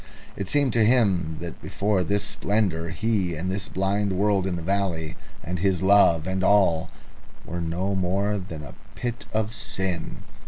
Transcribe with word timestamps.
It 0.35 0.49
seemed 0.49 0.73
to 0.73 0.83
him 0.83 1.37
that 1.41 1.61
before 1.61 2.03
this 2.03 2.23
splendour 2.23 2.89
he, 2.89 3.35
and 3.35 3.51
this 3.51 3.69
blind 3.69 4.13
world 4.13 4.47
in 4.47 4.55
the 4.55 4.63
valley, 4.63 5.15
and 5.43 5.59
his 5.59 5.83
love, 5.83 6.25
and 6.25 6.43
all, 6.43 6.89
were 7.45 7.61
no 7.61 7.93
more 7.93 8.39
than 8.39 8.63
a 8.63 8.73
pit 8.95 9.27
of 9.31 9.53
sin. 9.53 10.23